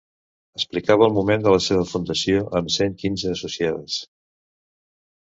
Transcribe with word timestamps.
Explicava 0.59 1.05
al 1.07 1.13
moment 1.17 1.43
de 1.43 1.53
la 1.57 1.61
seva 1.67 1.85
fundació 1.91 2.41
amb 2.63 2.75
cent 2.79 2.99
quinze 3.05 3.39
associades. 3.39 4.03